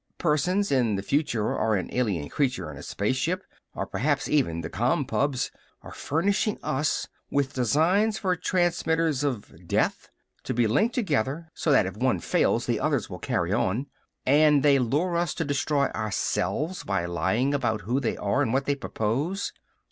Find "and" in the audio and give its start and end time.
14.25-14.63, 18.41-18.51